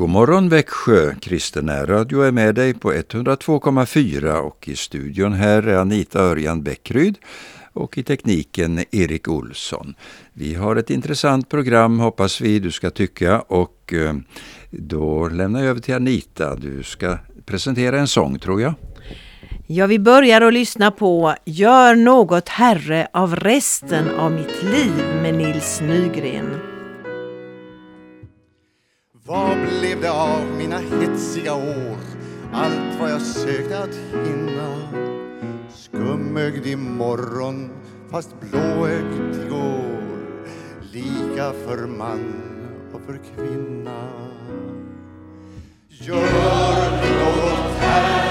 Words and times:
God 0.00 0.10
morgon 0.10 0.48
Växjö! 0.48 1.14
Kristen 1.20 1.86
Radio 1.86 2.20
är 2.20 2.32
med 2.32 2.54
dig 2.54 2.74
på 2.74 2.92
102,4 2.92 4.32
och 4.34 4.68
i 4.68 4.76
studion 4.76 5.32
här 5.32 5.62
är 5.62 5.76
Anita 5.76 6.20
Örjan 6.20 6.62
Bäckryd 6.62 7.18
och 7.72 7.98
i 7.98 8.02
tekniken 8.02 8.84
Erik 8.90 9.28
Olsson. 9.28 9.94
Vi 10.32 10.54
har 10.54 10.76
ett 10.76 10.90
intressant 10.90 11.48
program 11.48 11.98
hoppas 11.98 12.40
vi 12.40 12.58
du 12.58 12.70
ska 12.70 12.90
tycka 12.90 13.40
och 13.40 13.92
eh, 13.92 14.14
då 14.70 15.28
lämnar 15.28 15.60
jag 15.60 15.68
över 15.68 15.80
till 15.80 15.94
Anita. 15.94 16.54
Du 16.54 16.82
ska 16.82 17.18
presentera 17.46 17.98
en 17.98 18.08
sång 18.08 18.38
tror 18.38 18.60
jag. 18.60 18.74
Ja, 19.66 19.86
vi 19.86 19.98
börjar 19.98 20.40
att 20.40 20.52
lyssna 20.52 20.90
på 20.90 21.34
Gör 21.44 21.94
något 21.94 22.48
Herre 22.48 23.08
av 23.12 23.36
resten 23.36 24.08
av 24.08 24.32
mitt 24.32 24.62
liv 24.62 25.04
med 25.22 25.34
Nils 25.34 25.80
Nygren. 25.80 26.69
Vad 29.30 29.56
blev 29.58 30.00
det 30.00 30.10
av 30.10 30.46
mina 30.58 30.78
hetsiga 30.78 31.54
år? 31.54 31.98
Allt 32.52 33.00
vad 33.00 33.10
jag 33.10 33.22
sökte 33.22 33.78
att 33.78 33.94
hinna. 34.12 34.76
Skumögd 35.68 36.66
i 36.66 36.76
morgon 36.76 37.70
fast 38.10 38.40
blåögd 38.40 39.34
igår. 39.46 40.02
Lika 40.92 41.52
för 41.52 41.86
man 41.86 42.42
och 42.92 43.00
för 43.00 43.20
kvinna. 43.36 44.08
Gör 45.88 46.90
något 47.00 47.76
här. 47.78 48.29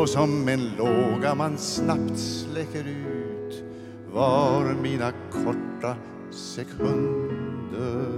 Och 0.00 0.08
som 0.08 0.48
en 0.48 0.70
låga 0.78 1.34
man 1.34 1.58
snabbt 1.58 2.18
släcker 2.18 2.88
ut 2.88 3.64
var 4.12 4.74
mina 4.82 5.12
korta 5.30 5.96
sekunder. 6.30 8.10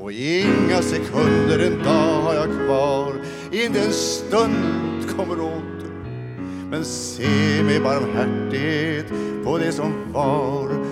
Och 0.00 0.12
inga 0.12 0.82
sekunder 0.82 1.58
en 1.58 1.84
dag 1.84 2.22
har 2.22 2.34
jag 2.34 2.66
kvar. 2.66 3.14
Inte 3.52 3.80
en 3.80 3.92
stund 3.92 5.16
kommer 5.16 5.40
åter. 5.40 5.92
Men 6.70 6.84
se 6.84 7.62
med 7.62 7.82
barmhärtighet 7.82 9.06
på 9.44 9.58
det 9.58 9.72
som 9.72 10.12
var. 10.12 10.85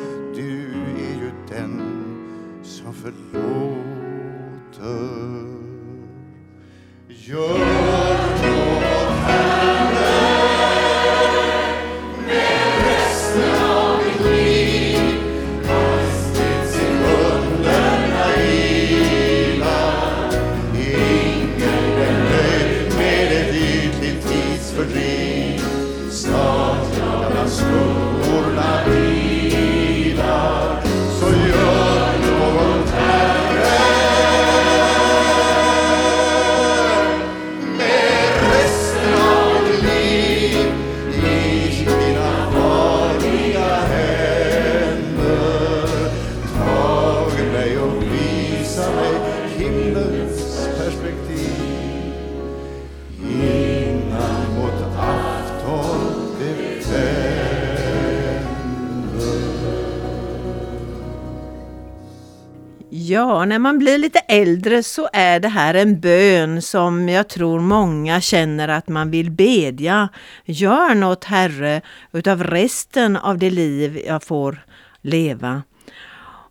Ja, 63.27 63.45
när 63.45 63.59
man 63.59 63.79
blir 63.79 63.99
lite 63.99 64.19
äldre 64.19 64.83
så 64.83 65.09
är 65.13 65.41
det 65.41 65.49
här 65.49 65.75
en 65.75 66.01
bön 66.01 66.63
som 66.63 67.09
jag 67.09 67.29
tror 67.29 67.61
många 67.61 68.21
känner 68.21 68.69
att 68.69 68.89
man 68.89 69.11
vill 69.11 69.31
bedja. 69.31 70.09
Gör 70.45 70.95
något 70.95 71.25
Herre 71.25 71.81
utav 72.13 72.45
resten 72.45 73.17
av 73.17 73.39
det 73.39 73.51
liv 73.51 74.03
jag 74.07 74.23
får 74.23 74.65
leva. 75.03 75.63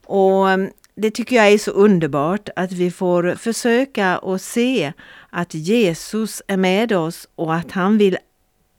Och 0.06 0.50
mm, 0.50 0.72
det 0.96 1.12
tycker 1.12 1.36
jag 1.36 1.48
är 1.48 1.58
så 1.58 1.72
underbart 1.72 2.50
att 2.56 2.72
vi 2.72 2.92
får 2.92 3.36
försöka 3.36 4.18
och 4.18 4.42
se 4.42 4.94
att 5.30 5.54
Jesus 5.54 6.42
är 6.48 6.58
med 6.58 6.92
oss 6.92 7.28
och 7.36 7.56
att 7.56 7.72
han 7.72 7.98
vill 7.98 8.18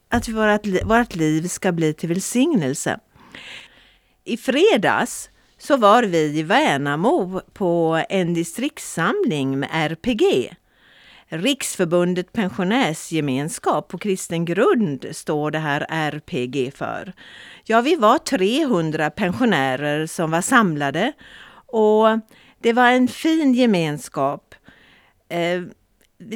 att 0.09 0.28
vårt, 0.28 0.66
vårt 0.84 1.15
liv 1.15 1.49
ska 1.49 1.72
bli 1.72 1.93
till 1.93 2.09
välsignelse. 2.09 2.99
I 4.25 4.37
fredags 4.37 5.31
så 5.59 5.77
var 5.77 6.03
vi 6.03 6.39
i 6.39 6.43
Värnamo 6.43 7.41
på 7.53 8.05
en 8.09 8.35
distriktssamling 8.35 9.59
med 9.59 9.69
RPG. 9.73 10.57
Riksförbundet 11.29 12.33
Pensionärsgemenskap 12.33 13.89
på 13.89 13.99
kristen 13.99 14.45
grund 14.45 15.07
står 15.13 15.51
det 15.51 15.59
här 15.59 15.87
RPG 15.91 16.73
för. 16.75 17.13
Ja, 17.65 17.81
vi 17.81 17.97
var 17.97 18.19
300 18.19 19.11
pensionärer 19.11 20.07
som 20.07 20.31
var 20.31 20.41
samlade 20.41 21.13
och 21.67 22.07
det 22.59 22.73
var 22.73 22.91
en 22.91 23.09
fin 23.09 23.55
gemenskap. 23.55 24.55
Eh, 25.29 25.63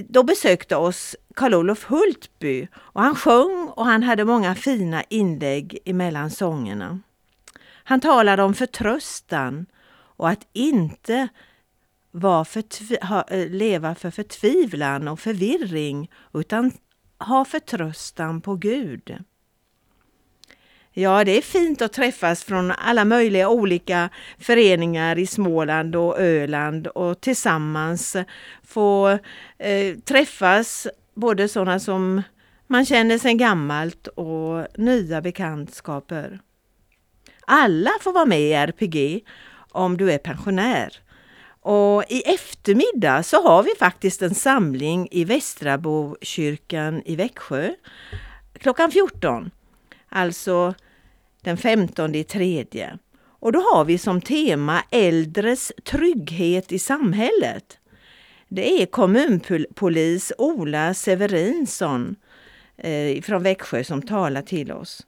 då 0.09 0.23
besökte 0.23 0.77
oss 0.77 1.17
Karl-Olof 1.35 1.85
Hultby 1.85 2.69
och 2.77 3.03
han 3.03 3.15
sjöng 3.15 3.69
och 3.77 3.87
han 3.87 4.03
hade 4.03 4.25
många 4.25 4.55
fina 4.55 5.03
inlägg 5.09 5.79
emellan 5.85 6.31
sångerna. 6.31 7.00
Han 7.88 8.00
talade 8.00 8.43
om 8.43 8.54
förtröstan 8.54 9.66
och 9.91 10.28
att 10.28 10.47
inte 10.53 11.28
var 12.10 12.44
för, 12.44 13.04
ha, 13.06 13.25
eh, 13.28 13.50
leva 13.50 13.94
för 13.94 14.10
förtvivlan 14.10 15.09
och 15.09 15.21
förvirring 15.21 16.10
utan 16.34 16.72
ha 17.19 17.44
förtröstan 17.44 18.40
på 18.40 18.55
Gud. 18.55 19.19
Ja, 20.93 21.25
det 21.25 21.38
är 21.38 21.43
fint 21.43 21.82
att 21.82 21.93
träffas 21.93 22.44
från 22.44 22.70
alla 22.70 23.05
möjliga 23.05 23.49
olika 23.49 24.11
föreningar 24.38 25.19
i 25.19 25.26
Småland 25.26 25.96
och 25.96 26.20
Öland 26.20 26.87
och 26.87 27.20
tillsammans 27.20 28.17
få 28.64 29.19
eh, 29.58 29.96
träffas 30.05 30.87
både 31.14 31.49
sådana 31.49 31.81
som 31.81 32.23
man 32.67 32.87
känner 32.87 33.19
sedan 33.19 33.37
gammalt 33.37 34.06
och 34.06 34.67
nya 34.79 35.20
bekantskaper. 35.20 36.40
Alla 37.50 37.91
får 38.00 38.12
vara 38.12 38.27
med 38.27 38.41
i 38.41 38.53
RPG 38.53 39.25
om 39.73 39.97
du 39.97 40.12
är 40.12 40.19
pensionär. 40.19 40.99
Och 41.61 42.05
i 42.09 42.23
eftermiddag 42.23 43.23
så 43.23 43.43
har 43.43 43.62
vi 43.62 43.71
faktiskt 43.79 44.23
en 44.23 44.35
samling 44.35 45.09
i 45.11 45.25
Västrabokyrkan 45.25 47.03
i 47.05 47.17
Växjö 47.17 47.75
klockan 48.59 48.91
14. 48.91 49.50
Alltså 50.09 50.75
den 51.41 51.56
15 51.56 52.15
i 52.15 52.25
tredje. 52.25 52.99
Och 53.41 53.53
då 53.53 53.61
har 53.61 53.85
vi 53.85 53.99
som 53.99 54.21
tema 54.21 54.83
äldres 54.91 55.73
trygghet 55.85 56.73
i 56.73 56.79
samhället. 56.79 57.79
Det 58.49 58.83
är 58.83 58.87
kommunpolis 58.87 60.33
Ola 60.39 60.95
Severinsson 60.95 62.17
eh, 62.77 63.23
från 63.23 63.43
Växjö 63.43 63.85
som 63.85 64.03
talar 64.03 64.43
till 64.43 64.73
oss. 64.73 65.06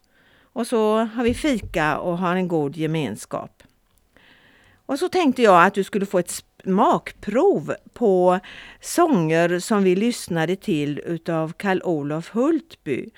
Och 0.53 0.67
så 0.67 0.97
har 0.97 1.25
vi 1.25 1.35
fika 1.35 1.99
och 1.99 2.19
har 2.19 2.37
en 2.37 2.49
god 2.49 2.77
gemenskap. 2.77 3.63
Och 4.87 4.99
så 4.99 5.09
tänkte 5.09 5.43
jag 5.43 5.67
att 5.67 5.75
du 5.75 5.85
skulle 5.85 6.07
få 6.07 6.19
ett 6.19 6.43
smakprov 6.65 7.75
på 7.93 8.41
sånger 8.81 9.59
som 9.59 9.83
vi 9.83 9.97
lyssnade 9.97 10.57
till 10.57 11.01
utav 11.07 11.53
Karl 11.53 11.81
Olof 11.85 12.29
Hultby. 12.29 13.11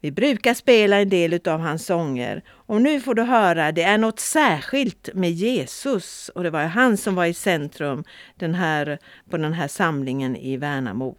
Vi 0.00 0.10
brukar 0.10 0.54
spela 0.54 1.00
en 1.00 1.08
del 1.08 1.32
utav 1.32 1.60
hans 1.60 1.86
sånger 1.86 2.42
och 2.48 2.82
nu 2.82 3.00
får 3.00 3.14
du 3.14 3.22
höra, 3.22 3.72
det 3.72 3.82
är 3.82 3.98
något 3.98 4.20
särskilt 4.20 5.08
med 5.14 5.30
Jesus 5.30 6.30
och 6.34 6.42
det 6.42 6.50
var 6.50 6.64
han 6.64 6.96
som 6.96 7.14
var 7.14 7.24
i 7.26 7.34
centrum 7.34 8.04
den 8.36 8.54
här, 8.54 8.98
på 9.30 9.36
den 9.36 9.52
här 9.52 9.68
samlingen 9.68 10.36
i 10.36 10.56
Värnamo. 10.56 11.16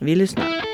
Vi 0.00 0.16
lyssnar. 0.16 0.67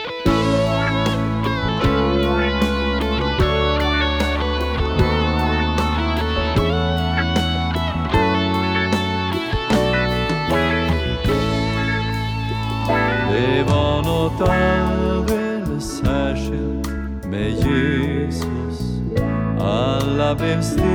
Alla 20.36 20.93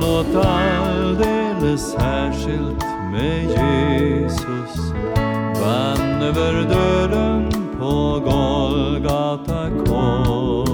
något 0.00 0.44
alldeles 0.46 1.92
särskilt 1.92 2.84
med 3.12 3.42
Jesus. 3.42 4.92
Vann 5.62 6.22
över 6.22 6.52
döden 6.52 7.50
på 7.78 8.22
Golgata 8.24 9.70
kors 9.86 10.67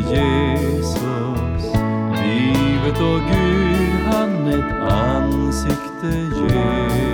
Jesus. 0.00 1.64
Livet 2.22 3.00
och 3.00 3.20
Gud 3.32 3.92
han 4.06 4.48
ett 4.48 4.92
ansikte 4.92 6.06
ger. 6.06 7.07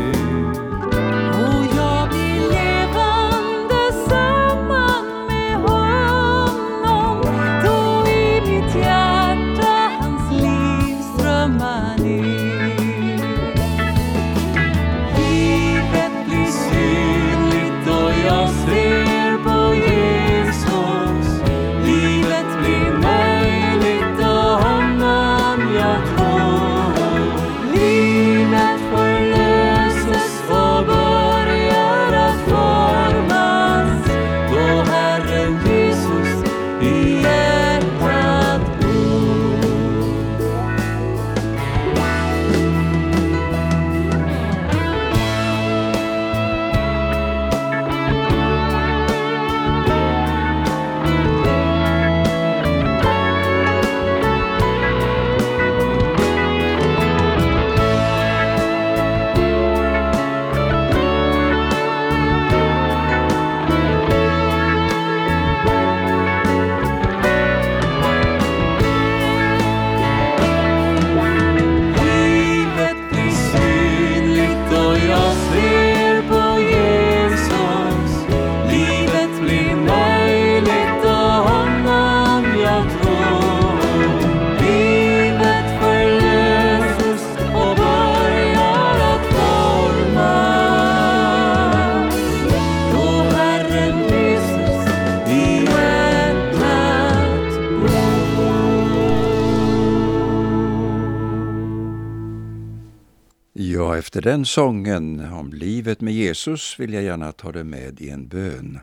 Efter 104.15 104.31
den 104.31 104.45
sången 104.45 105.33
om 105.33 105.53
livet 105.53 106.01
med 106.01 106.15
Jesus 106.15 106.81
vill 106.81 106.93
jag 106.93 107.03
gärna 107.03 107.33
ta 107.33 107.53
dig 107.53 107.65
med 107.65 108.01
i 108.01 108.11
en 108.11 108.29
bön. 108.29 108.81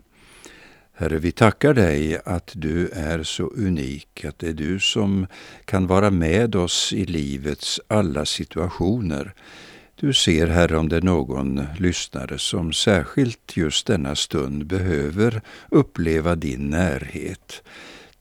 Herre, 0.93 1.19
vi 1.19 1.31
tackar 1.31 1.73
dig 1.73 2.19
att 2.25 2.51
du 2.55 2.89
är 2.89 3.23
så 3.23 3.43
unik, 3.43 4.25
att 4.25 4.39
det 4.39 4.49
är 4.49 4.53
du 4.53 4.79
som 4.79 5.27
kan 5.65 5.87
vara 5.87 6.09
med 6.09 6.55
oss 6.55 6.93
i 6.93 7.05
livets 7.05 7.79
alla 7.87 8.25
situationer. 8.25 9.33
Du 9.95 10.13
ser, 10.13 10.47
Herre, 10.47 10.77
om 10.77 10.89
det 10.89 10.97
är 10.97 11.01
någon 11.01 11.61
lyssnare 11.79 12.37
som 12.37 12.73
särskilt 12.73 13.57
just 13.57 13.87
denna 13.87 14.15
stund 14.15 14.65
behöver 14.65 15.41
uppleva 15.69 16.35
din 16.35 16.69
närhet. 16.69 17.63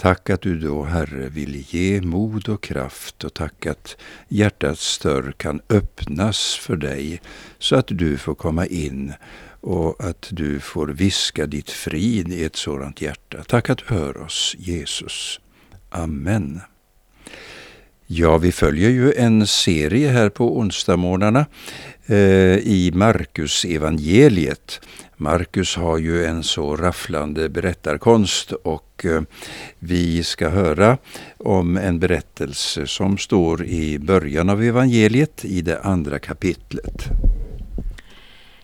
Tack 0.00 0.30
att 0.30 0.40
du 0.40 0.58
då, 0.58 0.82
Herre, 0.82 1.28
vill 1.28 1.64
ge 1.68 2.00
mod 2.00 2.48
och 2.48 2.62
kraft 2.62 3.24
och 3.24 3.34
tack 3.34 3.66
att 3.66 3.96
hjärtats 4.28 4.98
dörr 4.98 5.34
kan 5.36 5.60
öppnas 5.68 6.54
för 6.54 6.76
dig 6.76 7.20
så 7.58 7.76
att 7.76 7.86
du 7.88 8.18
får 8.18 8.34
komma 8.34 8.66
in 8.66 9.12
och 9.60 10.04
att 10.04 10.28
du 10.30 10.60
får 10.60 10.86
viska 10.86 11.46
ditt 11.46 11.70
frid 11.70 12.32
i 12.32 12.44
ett 12.44 12.56
sådant 12.56 13.00
hjärta. 13.00 13.44
Tack 13.48 13.70
att 13.70 13.78
du 13.78 13.94
hör 13.94 14.16
oss, 14.16 14.56
Jesus. 14.58 15.40
Amen. 15.90 16.60
Ja, 18.06 18.38
vi 18.38 18.52
följer 18.52 18.90
ju 18.90 19.12
en 19.12 19.46
serie 19.46 20.08
här 20.08 20.28
på 20.28 20.58
onsdagsmorgnarna 20.58 21.46
eh, 22.06 22.56
i 22.58 22.90
Markus 22.94 23.64
evangeliet. 23.64 24.80
Marcus 25.20 25.76
har 25.76 25.98
ju 25.98 26.24
en 26.24 26.42
så 26.42 26.76
rafflande 26.76 27.48
berättarkonst 27.48 28.52
och 28.52 29.04
eh, 29.04 29.22
vi 29.78 30.22
ska 30.22 30.48
höra 30.48 30.98
om 31.38 31.76
en 31.76 31.98
berättelse 31.98 32.86
som 32.86 33.18
står 33.18 33.64
i 33.64 33.98
början 33.98 34.50
av 34.50 34.62
evangeliet 34.62 35.44
i 35.44 35.62
det 35.62 35.80
andra 35.80 36.18
kapitlet. 36.18 37.04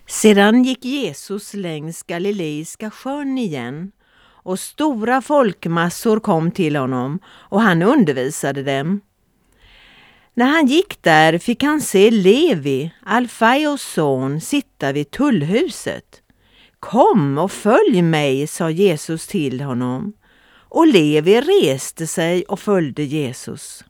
Sedan 0.07 0.65
gick 0.65 0.85
Jesus 0.85 1.55
längs 1.55 2.03
Galileiska 2.03 2.91
sjön 2.91 3.39
igen 3.39 3.93
och 4.23 4.59
stora 4.59 5.23
folkmassor 5.23 6.21
kom 6.21 6.51
till 6.51 6.77
honom 6.77 7.19
och 7.27 7.61
han 7.61 7.83
undervisade 7.83 8.63
dem. 8.63 9.01
När 10.35 10.47
han 10.47 10.67
gick 10.67 11.03
där 11.03 11.39
fick 11.39 11.63
han 11.63 11.81
se 11.81 12.11
Levi, 12.11 12.91
Alfaios 13.03 13.83
son, 13.83 14.41
sitta 14.41 14.93
vid 14.93 15.11
tullhuset. 15.11 16.23
Kom 16.87 17.39
och 17.39 17.53
följ 17.53 18.03
mig, 18.03 18.47
sa 18.47 18.71
Jesus 18.71 19.27
till 19.27 19.61
honom. 19.61 20.13
Och 20.69 20.87
Levi 20.87 21.41
reste 21.41 22.07
sig 22.07 22.45
och 22.45 22.61
följde 22.61 23.03
Jesus. 23.03 23.85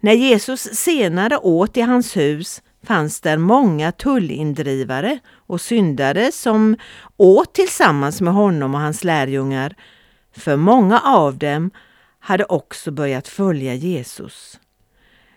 När 0.00 0.12
Jesus 0.12 0.60
senare 0.60 1.36
åt 1.36 1.76
i 1.76 1.80
hans 1.80 2.16
hus 2.16 2.62
fanns 2.82 3.20
där 3.20 3.38
många 3.38 3.92
tullindrivare 3.92 5.18
och 5.32 5.60
syndare 5.60 6.32
som 6.32 6.76
åt 7.16 7.54
tillsammans 7.54 8.20
med 8.20 8.34
honom 8.34 8.74
och 8.74 8.80
hans 8.80 9.04
lärjungar, 9.04 9.74
för 10.36 10.56
många 10.56 11.00
av 11.00 11.38
dem 11.38 11.70
hade 12.20 12.44
också 12.44 12.90
börjat 12.90 13.28
följa 13.28 13.74
Jesus. 13.74 14.60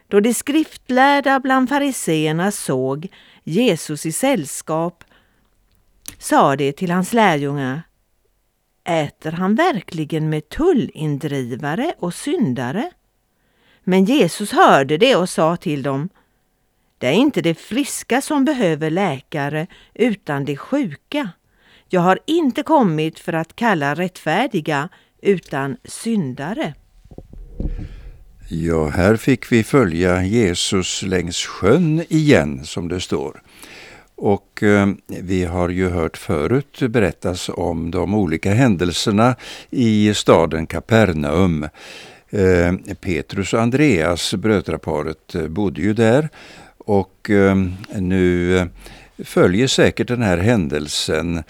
Då 0.07 0.19
de 0.19 0.33
skriftlärda 0.33 1.39
bland 1.39 1.69
fariseerna 1.69 2.51
såg 2.51 3.07
Jesus 3.43 4.05
i 4.05 4.11
sällskap 4.11 5.03
sa 6.19 6.55
de 6.55 6.71
till 6.71 6.91
hans 6.91 7.13
lärjungar 7.13 7.81
Äter 8.83 9.31
han 9.31 9.55
verkligen 9.55 10.29
med 10.29 10.49
tullindrivare 10.49 11.93
och 11.99 12.13
syndare? 12.13 12.91
Men 13.83 14.05
Jesus 14.05 14.51
hörde 14.51 14.97
det 14.97 15.15
och 15.15 15.29
sa 15.29 15.57
till 15.57 15.83
dem 15.83 16.09
Det 16.97 17.07
är 17.07 17.11
inte 17.11 17.41
de 17.41 17.55
friska 17.55 18.21
som 18.21 18.45
behöver 18.45 18.89
läkare 18.89 19.67
utan 19.93 20.45
de 20.45 20.57
sjuka. 20.57 21.29
Jag 21.89 22.01
har 22.01 22.19
inte 22.27 22.63
kommit 22.63 23.19
för 23.19 23.33
att 23.33 23.55
kalla 23.55 23.95
rättfärdiga 23.95 24.89
utan 25.21 25.77
syndare. 25.83 26.73
Ja, 28.49 28.89
här 28.89 29.15
fick 29.15 29.51
vi 29.51 29.63
följa 29.63 30.23
Jesus 30.23 31.01
längs 31.03 31.45
sjön 31.45 32.03
igen, 32.09 32.65
som 32.65 32.87
det 32.87 33.01
står. 33.01 33.41
Och 34.21 34.63
eh, 34.63 34.87
vi 35.07 35.45
har 35.45 35.69
ju 35.69 35.89
hört 35.89 36.17
förut 36.17 36.79
berättas 36.89 37.49
om 37.53 37.91
de 37.91 38.13
olika 38.13 38.53
händelserna 38.53 39.35
i 39.69 40.13
staden 40.13 40.67
Kapernaum. 40.67 41.63
Eh, 42.29 42.73
Petrus 43.01 43.53
och 43.53 43.61
Andreas, 43.61 44.33
brödraparet, 44.33 45.35
eh, 45.35 45.47
bodde 45.47 45.81
ju 45.81 45.93
där 45.93 46.29
och 46.77 47.29
nu 47.95 48.67
följer 49.23 49.67
säkert 49.67 50.07
den 50.07 50.21
här 50.21 50.37
händelsen 50.37 51.43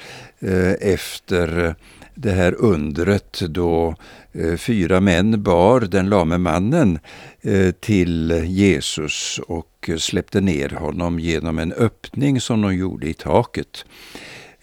efter 0.80 1.76
det 2.22 2.32
här 2.32 2.56
undret 2.60 3.42
då 3.50 3.96
eh, 4.32 4.56
fyra 4.56 5.00
män 5.00 5.44
bar 5.44 5.80
den 5.80 6.10
lame 6.10 6.38
mannen 6.38 7.00
eh, 7.42 7.72
till 7.72 8.44
Jesus 8.46 9.40
och 9.48 9.90
släppte 9.98 10.42
ner 10.42 10.70
honom 10.70 11.20
genom 11.20 11.60
en 11.60 11.74
öppning 11.74 12.42
som 12.42 12.62
de 12.62 12.76
gjorde 12.76 13.10
i 13.10 13.14
taket. 13.14 13.86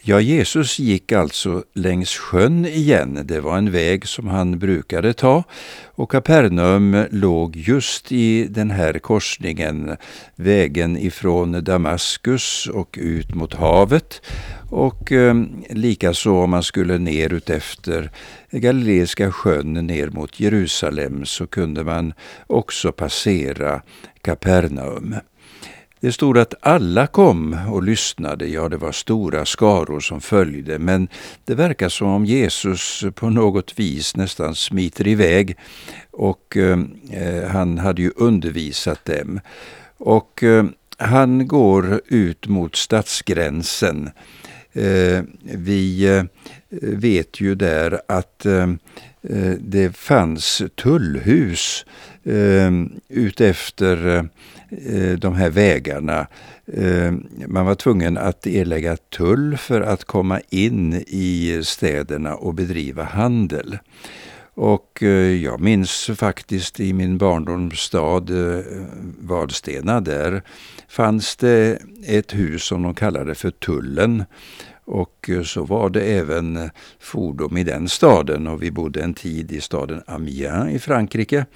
Ja, 0.08 0.20
Jesus 0.20 0.78
gick 0.78 1.12
alltså 1.12 1.64
längs 1.74 2.16
sjön 2.16 2.66
igen. 2.66 3.20
Det 3.24 3.40
var 3.40 3.58
en 3.58 3.70
väg 3.70 4.06
som 4.06 4.28
han 4.28 4.58
brukade 4.58 5.12
ta 5.12 5.44
och 5.84 6.10
Kapernaum 6.10 7.04
låg 7.10 7.56
just 7.56 8.12
i 8.12 8.46
den 8.50 8.70
här 8.70 8.98
korsningen, 8.98 9.96
vägen 10.36 10.96
ifrån 10.96 11.64
Damaskus 11.64 12.66
och 12.66 12.98
ut 13.00 13.34
mot 13.34 13.54
havet 13.54 14.22
och 14.70 15.12
eh, 15.12 15.34
likaså 15.70 16.30
om 16.30 16.50
man 16.50 16.62
skulle 16.62 16.98
ner 16.98 17.32
utefter 17.32 18.10
Galileiska 18.50 19.32
sjön 19.32 19.72
ner 19.72 20.10
mot 20.10 20.40
Jerusalem 20.40 21.24
så 21.24 21.46
kunde 21.46 21.84
man 21.84 22.12
också 22.46 22.92
passera 22.92 23.82
Kapernaum. 24.22 25.14
Det 26.00 26.12
stod 26.12 26.38
att 26.38 26.54
alla 26.60 27.06
kom 27.06 27.58
och 27.68 27.82
lyssnade, 27.82 28.46
ja 28.46 28.68
det 28.68 28.76
var 28.76 28.92
stora 28.92 29.44
skaror 29.44 30.00
som 30.00 30.20
följde, 30.20 30.78
men 30.78 31.08
det 31.44 31.54
verkar 31.54 31.88
som 31.88 32.08
om 32.08 32.24
Jesus 32.24 33.04
på 33.14 33.30
något 33.30 33.78
vis 33.78 34.16
nästan 34.16 34.54
smiter 34.54 35.06
iväg 35.06 35.56
och 36.10 36.56
eh, 36.56 36.78
eh 37.12 37.48
han 37.48 37.78
hade 37.78 38.02
ju 38.02 38.12
undervisat 38.16 39.04
dem. 39.04 39.40
Och 39.98 40.42
eh, 40.42 40.64
han 40.98 41.48
går 41.48 42.00
ut 42.06 42.46
mot 42.46 42.76
stadsgränsen. 42.76 44.10
Eh, 44.72 45.22
vi 45.42 46.04
eh, 46.16 46.24
vet 46.80 47.40
ju 47.40 47.54
där 47.54 48.00
att 48.08 48.46
eh, 48.46 48.70
eh 49.22 49.54
det 49.58 49.96
fanns 49.96 50.62
tullhus 50.76 51.86
eh, 52.24 52.70
utefter 53.08 54.06
Eh, 54.16 54.24
Eh, 54.70 55.18
de 55.18 55.34
här 55.34 55.50
vägarna. 55.50 56.26
Eh, 56.72 57.12
man 57.46 57.66
var 57.66 57.74
tvungen 57.74 58.18
att 58.18 58.46
erlägga 58.46 58.96
tull 58.96 59.56
för 59.56 59.80
att 59.80 60.04
komma 60.04 60.40
in 60.50 61.04
i 61.06 61.60
städerna 61.64 62.34
och 62.34 62.54
bedriva 62.54 63.04
handel. 63.04 63.78
Och 64.54 65.02
eh, 65.02 65.42
jag 65.44 65.60
minns 65.60 66.10
faktiskt 66.16 66.80
i 66.80 66.92
min 66.92 67.18
barndomsstad 67.18 68.26
Vadstena, 69.18 70.00
där 70.00 70.42
fanns 70.88 71.36
det 71.36 71.78
ett 72.06 72.34
hus 72.34 72.64
som 72.64 72.82
de 72.82 72.94
kallade 72.94 73.34
för 73.34 73.50
Tullen. 73.50 74.24
Och 74.84 75.30
så 75.44 75.64
var 75.64 75.90
det 75.90 76.00
även 76.00 76.70
fordom 77.00 77.56
i 77.56 77.64
den 77.64 77.88
staden 77.88 78.46
och 78.46 78.62
vi 78.62 78.70
bodde 78.70 79.02
en 79.02 79.14
tid 79.14 79.52
i 79.52 79.60
staden 79.60 80.02
Amiens 80.06 80.70
i 80.70 80.78
Frankrike. 80.78 81.46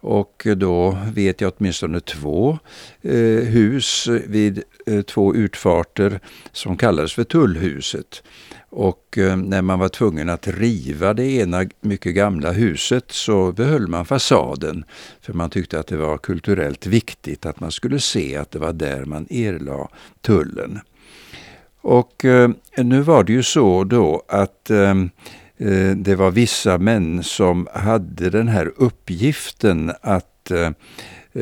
Och 0.00 0.46
då 0.56 0.98
vet 1.12 1.40
jag 1.40 1.52
åtminstone 1.58 2.00
två 2.00 2.58
eh, 3.02 3.44
hus 3.44 4.08
vid 4.26 4.62
eh, 4.86 5.02
två 5.02 5.34
utfarter 5.34 6.20
som 6.52 6.76
kallades 6.76 7.12
för 7.12 7.24
Tullhuset. 7.24 8.22
Och 8.68 9.18
eh, 9.18 9.36
när 9.36 9.62
man 9.62 9.78
var 9.78 9.88
tvungen 9.88 10.28
att 10.28 10.48
riva 10.48 11.14
det 11.14 11.24
ena 11.24 11.64
mycket 11.80 12.14
gamla 12.14 12.52
huset 12.52 13.04
så 13.08 13.52
behöll 13.52 13.88
man 13.88 14.06
fasaden. 14.06 14.84
För 15.20 15.32
man 15.32 15.50
tyckte 15.50 15.80
att 15.80 15.86
det 15.86 15.96
var 15.96 16.18
kulturellt 16.18 16.86
viktigt 16.86 17.46
att 17.46 17.60
man 17.60 17.72
skulle 17.72 18.00
se 18.00 18.36
att 18.36 18.50
det 18.50 18.58
var 18.58 18.72
där 18.72 19.04
man 19.04 19.26
erlade 19.30 19.88
tullen. 20.20 20.80
Och 21.80 22.24
eh, 22.24 22.50
nu 22.76 23.00
var 23.00 23.24
det 23.24 23.32
ju 23.32 23.42
så 23.42 23.84
då 23.84 24.22
att 24.28 24.70
eh, 24.70 24.94
Eh, 25.58 25.90
det 25.96 26.14
var 26.14 26.30
vissa 26.30 26.78
män 26.78 27.22
som 27.22 27.68
hade 27.72 28.30
den 28.30 28.48
här 28.48 28.72
uppgiften 28.76 29.92
att 30.00 30.50
eh, 30.50 30.70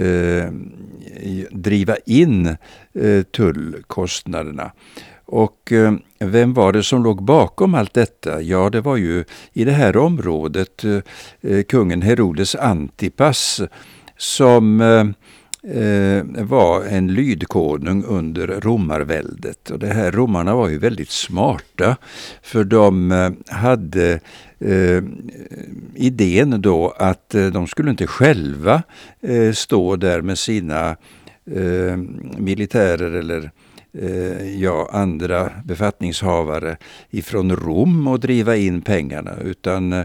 eh 0.03 0.51
driva 1.51 1.97
in 2.07 2.57
eh, 2.95 3.23
tullkostnaderna. 3.23 4.73
Och 5.27 5.73
vem 6.19 6.55
var 6.55 6.73
det 6.73 6.83
som 6.83 7.03
låg 7.03 7.25
bakom 7.25 7.75
allt 7.75 7.95
detta? 7.95 8.43
Ja, 8.43 8.71
det 8.71 8.81
var 8.81 8.97
ju 8.97 9.25
i 9.53 9.65
det 9.65 9.73
här 9.73 9.97
området 9.97 10.85
kungen 11.69 12.03
Herodes 12.03 12.55
Antipas 12.55 13.61
som 14.17 14.81
eh, 14.81 15.05
Eh, 15.69 16.25
var 16.45 16.85
en 16.85 17.15
lydkonung 17.15 18.05
under 18.05 18.47
romarväldet. 18.47 19.71
Och 19.71 19.79
det 19.79 19.87
här 19.87 20.13
romarna 20.13 20.55
var 20.55 20.69
ju 20.69 20.79
väldigt 20.79 21.11
smarta 21.11 21.97
för 22.43 22.65
de 22.65 23.13
eh, 23.13 23.31
hade 23.47 24.21
eh, 24.59 25.03
idén 25.95 26.63
då 26.63 26.95
att 26.99 27.35
eh, 27.35 27.47
de 27.47 27.67
skulle 27.67 27.91
inte 27.91 28.07
själva 28.07 28.83
eh, 29.21 29.53
stå 29.53 29.97
där 29.97 30.23
med 30.23 30.39
sina 30.39 30.97
eh, 31.51 31.97
militärer 32.39 33.11
eller 33.11 33.51
ja, 34.59 34.89
andra 34.93 35.51
befattningshavare 35.65 36.77
ifrån 37.11 37.57
Rom 37.57 38.09
och 38.09 38.21
driva 38.21 38.57
in 38.57 38.83
pengarna 38.83 39.33
utan 39.45 40.05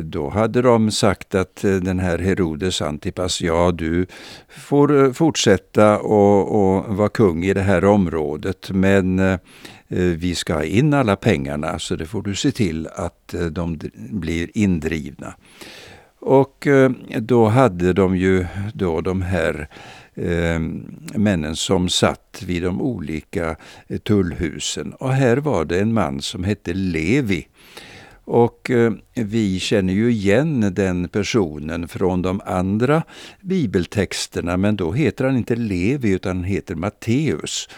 då 0.00 0.28
hade 0.28 0.62
de 0.62 0.90
sagt 0.90 1.34
att 1.34 1.64
eh, 1.64 1.74
den 1.74 1.98
här 1.98 2.18
Herodes 2.18 2.82
Antipas, 2.82 3.40
ja 3.40 3.72
du 3.72 4.06
får 4.48 5.04
eh, 5.04 5.12
fortsätta 5.12 5.98
och, 5.98 6.54
och 6.54 6.96
vara 6.96 7.08
kung 7.08 7.44
i 7.44 7.54
det 7.54 7.60
här 7.60 7.84
området 7.84 8.70
men 8.70 9.18
eh, 9.18 9.38
vi 9.88 10.34
ska 10.34 10.54
ha 10.54 10.64
in 10.64 10.94
alla 10.94 11.16
pengarna 11.16 11.78
så 11.78 11.96
det 11.96 12.06
får 12.06 12.22
du 12.22 12.34
se 12.34 12.50
till 12.50 12.88
att 12.94 13.34
de 13.50 13.78
blir 14.10 14.48
indrivna. 14.54 15.34
Och 16.20 16.66
då 17.18 17.46
hade 17.46 17.92
de 17.92 18.16
ju 18.16 18.46
då 18.74 19.00
de 19.00 19.22
här 19.22 19.68
eh, 20.14 20.60
männen 21.14 21.56
som 21.56 21.88
satt 21.88 22.42
vid 22.46 22.62
de 22.62 22.82
olika 22.82 23.56
tullhusen. 24.02 24.92
Och 24.92 25.12
här 25.12 25.36
var 25.36 25.64
det 25.64 25.80
en 25.80 25.92
man 25.92 26.22
som 26.22 26.44
hette 26.44 26.72
Levi 26.74 27.46
och 28.24 28.70
eh, 28.70 28.92
vi 29.14 29.58
känner 29.60 29.92
ju 29.92 30.10
igen 30.10 30.74
den 30.74 31.08
personen 31.08 31.88
från 31.88 32.22
de 32.22 32.40
andra 32.44 33.02
bibeltexterna, 33.40 34.56
men 34.56 34.76
då 34.76 34.92
heter 34.92 35.24
han 35.24 35.36
inte 35.36 35.56
Levi 35.56 36.10
utan 36.10 36.36
han 36.36 36.44
heter 36.44 36.74
Matteus. 36.74 37.68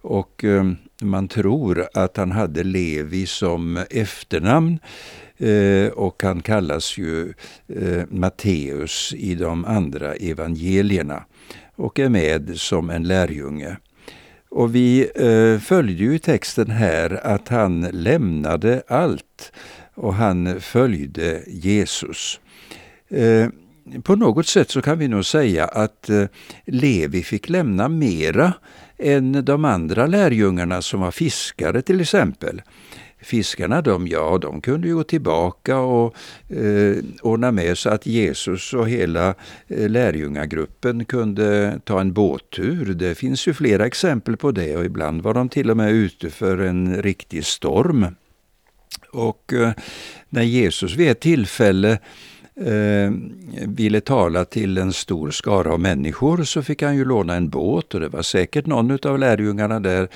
Och 0.00 0.44
eh, 0.44 0.64
man 1.02 1.28
tror 1.28 1.86
att 1.94 2.16
han 2.16 2.32
hade 2.32 2.64
Levi 2.64 3.26
som 3.26 3.84
efternamn 3.90 4.78
eh, 5.36 5.88
och 5.88 6.22
han 6.22 6.42
kallas 6.42 6.98
ju 6.98 7.34
eh, 7.68 8.02
Matteus 8.10 9.14
i 9.16 9.34
de 9.34 9.64
andra 9.64 10.14
evangelierna 10.14 11.24
och 11.76 11.98
är 11.98 12.08
med 12.08 12.52
som 12.56 12.90
en 12.90 13.02
lärjunge. 13.02 13.76
Och 14.50 14.74
vi 14.74 15.10
eh, 15.14 15.60
följde 15.60 16.04
ju 16.04 16.14
i 16.14 16.18
texten 16.18 16.70
här 16.70 17.26
att 17.26 17.48
han 17.48 17.80
lämnade 17.80 18.82
allt 18.88 19.52
och 19.98 20.14
han 20.14 20.60
följde 20.60 21.42
Jesus. 21.46 22.40
Eh, 23.08 23.48
på 24.02 24.16
något 24.16 24.46
sätt 24.46 24.70
så 24.70 24.82
kan 24.82 24.98
vi 24.98 25.08
nog 25.08 25.24
säga 25.24 25.64
att 25.64 26.10
eh, 26.10 26.24
Levi 26.64 27.22
fick 27.22 27.48
lämna 27.48 27.88
mera 27.88 28.52
än 28.98 29.44
de 29.44 29.64
andra 29.64 30.06
lärjungarna 30.06 30.82
som 30.82 31.00
var 31.00 31.10
fiskare 31.10 31.82
till 31.82 32.00
exempel. 32.00 32.62
Fiskarna 33.20 33.82
de, 33.82 34.08
ja, 34.08 34.38
de 34.38 34.60
kunde 34.60 34.88
ju 34.88 34.94
gå 34.94 35.04
tillbaka 35.04 35.78
och 35.78 36.14
eh, 36.48 36.96
ordna 37.22 37.50
med 37.52 37.78
så 37.78 37.90
att 37.90 38.06
Jesus 38.06 38.74
och 38.74 38.88
hela 38.88 39.34
eh, 39.68 39.88
lärjungagruppen 39.88 41.04
kunde 41.04 41.80
ta 41.84 42.00
en 42.00 42.12
båttur. 42.12 42.94
Det 42.94 43.14
finns 43.14 43.48
ju 43.48 43.54
flera 43.54 43.86
exempel 43.86 44.36
på 44.36 44.50
det 44.50 44.76
och 44.76 44.84
ibland 44.84 45.22
var 45.22 45.34
de 45.34 45.48
till 45.48 45.70
och 45.70 45.76
med 45.76 45.92
ute 45.92 46.30
för 46.30 46.58
en 46.58 47.02
riktig 47.02 47.44
storm. 47.44 48.06
Och 49.10 49.52
eh, 49.52 49.72
när 50.28 50.42
Jesus 50.42 50.94
vid 50.96 51.10
ett 51.10 51.20
tillfälle 51.20 51.98
eh, 52.60 53.12
ville 53.66 54.00
tala 54.00 54.44
till 54.44 54.78
en 54.78 54.92
stor 54.92 55.30
skara 55.30 55.72
av 55.72 55.80
människor 55.80 56.44
så 56.44 56.62
fick 56.62 56.82
han 56.82 56.96
ju 56.96 57.04
låna 57.04 57.34
en 57.34 57.48
båt 57.48 57.94
och 57.94 58.00
det 58.00 58.08
var 58.08 58.22
säkert 58.22 58.66
någon 58.66 58.98
av 59.02 59.18
lärjungarna 59.18 59.80
där, 59.80 60.08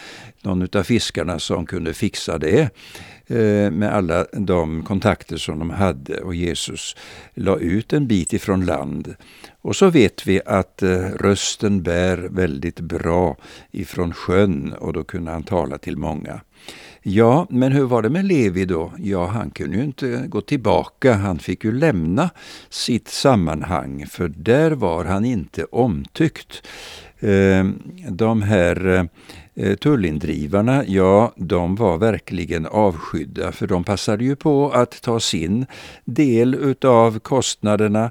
någon 0.42 0.68
av 0.72 0.82
fiskarna 0.82 1.38
som 1.38 1.66
kunde 1.66 1.94
fixa 1.94 2.38
det 2.38 2.60
eh, 3.26 3.70
med 3.70 3.94
alla 3.94 4.26
de 4.32 4.82
kontakter 4.82 5.36
som 5.36 5.58
de 5.58 5.70
hade 5.70 6.20
och 6.20 6.34
Jesus 6.34 6.96
la 7.34 7.58
ut 7.58 7.92
en 7.92 8.06
bit 8.06 8.32
ifrån 8.32 8.66
land. 8.66 9.14
Och 9.60 9.76
så 9.76 9.90
vet 9.90 10.26
vi 10.26 10.40
att 10.46 10.82
eh, 10.82 10.88
rösten 10.98 11.82
bär 11.82 12.16
väldigt 12.16 12.80
bra 12.80 13.36
ifrån 13.70 14.14
sjön 14.14 14.72
och 14.72 14.92
då 14.92 15.04
kunde 15.04 15.30
han 15.30 15.42
tala 15.42 15.78
till 15.78 15.96
många. 15.96 16.40
Ja, 17.04 17.46
men 17.50 17.72
hur 17.72 17.84
var 17.84 18.02
det 18.02 18.10
med 18.10 18.24
Levi 18.24 18.64
då? 18.64 18.92
Ja, 18.98 19.26
han 19.26 19.50
kunde 19.50 19.76
ju 19.76 19.84
inte 19.84 20.24
gå 20.28 20.40
tillbaka. 20.40 21.14
Han 21.14 21.38
fick 21.38 21.64
ju 21.64 21.72
lämna 21.72 22.30
sitt 22.70 23.08
sammanhang, 23.08 24.06
för 24.06 24.28
där 24.28 24.70
var 24.70 25.04
han 25.04 25.24
inte 25.24 25.64
omtyckt. 25.64 26.66
Ehm, 27.20 27.82
de 28.08 28.42
här 28.42 29.08
eh, 29.54 29.74
tullindrivarna, 29.74 30.84
ja, 30.86 31.32
de 31.36 31.76
var 31.76 31.98
verkligen 31.98 32.66
avskydda, 32.66 33.52
för 33.52 33.66
de 33.66 33.84
passade 33.84 34.24
ju 34.24 34.36
på 34.36 34.70
att 34.70 35.02
ta 35.02 35.20
sin 35.20 35.66
del 36.04 36.54
utav 36.54 37.18
kostnaderna 37.18 38.10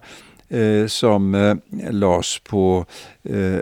eh, 0.50 0.88
som 0.88 1.36
eh, 1.36 1.56
lades 1.92 2.40
på 2.40 2.86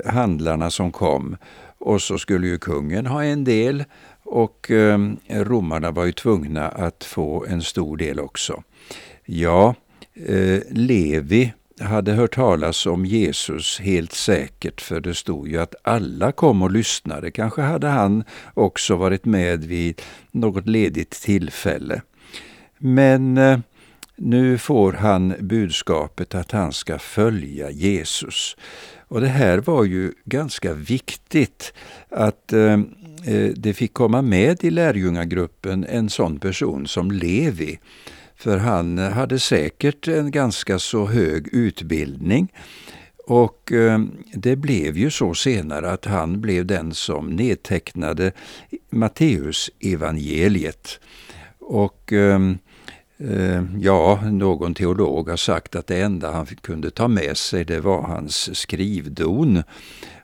handlarna 0.05 0.69
som 0.69 0.91
kom. 0.91 1.37
Och 1.79 2.01
så 2.01 2.17
skulle 2.17 2.47
ju 2.47 2.57
kungen 2.57 3.05
ha 3.05 3.23
en 3.23 3.43
del 3.43 3.83
och 4.29 4.71
eh, 4.71 4.99
romarna 5.29 5.91
var 5.91 6.05
ju 6.05 6.11
tvungna 6.11 6.67
att 6.69 7.03
få 7.03 7.45
en 7.45 7.61
stor 7.61 7.97
del 7.97 8.19
också. 8.19 8.63
Ja, 9.25 9.75
eh, 10.27 10.59
Levi 10.71 11.53
hade 11.79 12.11
hört 12.11 12.35
talas 12.35 12.85
om 12.85 13.05
Jesus 13.05 13.79
helt 13.79 14.13
säkert, 14.13 14.81
för 14.81 14.99
det 14.99 15.13
stod 15.13 15.47
ju 15.47 15.61
att 15.61 15.75
alla 15.83 16.31
kom 16.31 16.61
och 16.61 16.71
lyssnade. 16.71 17.31
Kanske 17.31 17.61
hade 17.61 17.87
han 17.87 18.23
också 18.53 18.95
varit 18.95 19.25
med 19.25 19.63
vid 19.63 20.01
något 20.31 20.67
ledigt 20.67 21.11
tillfälle. 21.11 22.01
Men 22.77 23.37
eh, 23.37 23.59
nu 24.15 24.57
får 24.57 24.93
han 24.93 25.33
budskapet 25.39 26.35
att 26.35 26.51
han 26.51 26.73
ska 26.73 26.99
följa 26.99 27.69
Jesus. 27.71 28.57
Och 29.07 29.21
det 29.21 29.27
här 29.27 29.57
var 29.57 29.83
ju 29.83 30.13
ganska 30.25 30.73
viktigt 30.73 31.73
att 32.09 32.53
eh, 32.53 32.79
Eh, 33.25 33.49
det 33.55 33.73
fick 33.73 33.93
komma 33.93 34.21
med 34.21 34.63
i 34.63 34.69
lärjungagruppen 34.69 35.85
en 35.89 36.09
sån 36.09 36.39
person 36.39 36.87
som 36.87 37.11
Levi. 37.11 37.79
För 38.35 38.57
han 38.57 38.97
eh, 38.97 39.09
hade 39.09 39.39
säkert 39.39 40.07
en 40.07 40.31
ganska 40.31 40.79
så 40.79 41.05
hög 41.05 41.47
utbildning. 41.51 42.53
Och 43.27 43.71
ehm, 43.71 44.11
det 44.33 44.55
blev 44.55 44.97
ju 44.97 45.11
så 45.11 45.33
senare 45.33 45.91
att 45.91 46.05
han 46.05 46.41
blev 46.41 46.65
den 46.65 46.93
som 46.93 47.29
nedtecknade 47.29 48.31
Matteus 48.89 49.71
evangeliet. 49.79 50.99
Och 51.59 52.13
ehm, 52.13 52.57
eh, 53.17 53.63
ja, 53.79 54.19
någon 54.31 54.73
teolog 54.73 55.29
har 55.29 55.37
sagt 55.37 55.75
att 55.75 55.87
det 55.87 56.01
enda 56.01 56.31
han 56.31 56.45
kunde 56.45 56.91
ta 56.91 57.07
med 57.07 57.37
sig 57.37 57.65
det 57.65 57.79
var 57.79 58.01
hans 58.01 58.57
skrivdon. 58.57 59.63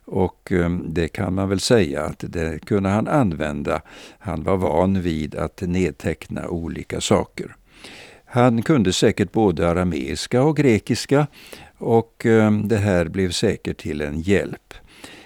Och 0.06 0.52
eh, 0.52 0.70
det 0.70 1.08
kan 1.08 1.34
man 1.34 1.50
väl 1.50 1.60
säga 1.60 2.02
att 2.02 2.24
det 2.28 2.65
kunde 2.65 2.89
han 2.89 3.08
använda. 3.08 3.82
Han 4.20 4.44
var 4.44 4.58
van 4.58 5.02
vid 5.02 5.36
att 5.36 5.62
nedteckna 5.62 6.48
olika 6.48 7.02
saker. 7.02 7.56
Han 8.26 8.62
kunde 8.62 8.94
säkert 8.94 9.32
både 9.32 9.70
arameiska 9.70 10.44
och 10.44 10.58
grekiska 10.58 11.28
och 11.78 12.26
eh, 12.26 12.52
det 12.52 12.78
här 12.78 13.06
blev 13.06 13.32
säkert 13.32 13.78
till 13.78 14.02
en 14.02 14.22
hjälp. 14.22 14.74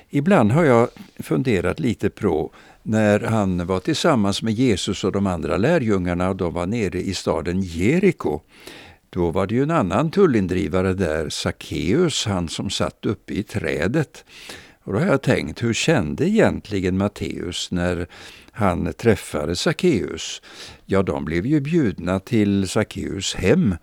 Ibland 0.09 0.51
har 0.51 0.63
jag 0.63 0.87
funderat 1.19 1.79
lite 1.79 2.09
på 2.09 2.51
när 2.83 3.19
han 3.19 3.67
var 3.67 3.79
tillsammans 3.79 4.41
med 4.41 4.53
Jesus 4.53 5.03
och 5.03 5.11
de 5.11 5.27
andra 5.27 5.57
lärjungarna 5.57 6.29
och 6.29 6.35
de 6.35 6.53
var 6.53 6.65
nere 6.65 7.01
i 7.01 7.13
staden 7.13 7.61
Jeriko. 7.61 8.39
Då 9.09 9.31
var 9.31 9.47
det 9.47 9.55
ju 9.55 9.63
en 9.63 9.71
annan 9.71 10.11
tullindrivare 10.11 10.93
där, 10.93 11.29
Sackeus, 11.29 12.25
han 12.25 12.49
som 12.49 12.69
satt 12.69 13.05
uppe 13.05 13.33
i 13.33 13.43
trädet. 13.43 14.25
Och 14.89 14.95
då 14.95 15.01
har 15.01 15.07
jag 15.07 15.21
tänkt, 15.21 15.63
hur 15.63 15.73
kände 15.73 16.29
egentligen 16.29 16.97
Matteus 16.97 17.71
när 17.71 18.07
han 18.51 18.93
träffade 18.93 19.55
Sackeus? 19.55 20.41
Ja, 20.85 21.03
de 21.03 21.25
blev 21.25 21.45
ju 21.45 21.59
bjudna 21.59 22.19
till 22.19 22.69
Sackeus 22.69 23.35
hem 23.35 23.75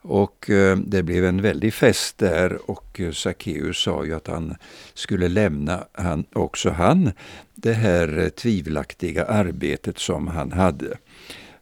och 0.00 0.50
eh, 0.50 0.76
det 0.76 1.02
blev 1.02 1.24
en 1.24 1.42
väldig 1.42 1.74
fest 1.74 2.18
där 2.18 2.70
och 2.70 3.00
eh, 3.00 3.12
Sackeus 3.12 3.78
sa 3.78 4.04
ju 4.04 4.14
att 4.14 4.26
han 4.26 4.56
skulle 4.94 5.28
lämna 5.28 5.84
han, 5.92 6.24
också 6.32 6.70
han 6.70 7.12
det 7.54 7.72
här 7.72 8.18
eh, 8.18 8.28
tvivelaktiga 8.28 9.24
arbetet 9.24 9.98
som 9.98 10.28
han 10.28 10.52
hade. 10.52 10.98